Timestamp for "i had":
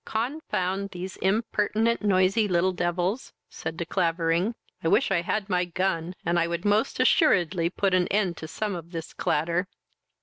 5.11-5.47